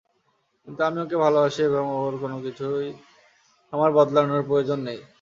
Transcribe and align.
কিন্ত 0.67 0.79
আমি 0.81 0.99
ওকে 1.01 1.17
ভালোবাসি 1.17 1.61
এবং 1.69 1.83
ওর 1.97 2.13
কোনোকিছুই 2.21 2.87
আমার 3.73 3.89
বদলানোর 3.97 4.43
প্রয়োজন 4.47 4.79
নেই। 4.87 4.99